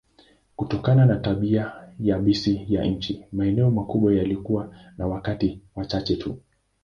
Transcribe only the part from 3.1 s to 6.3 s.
maeneo makubwa yalikuwa na wakazi wachache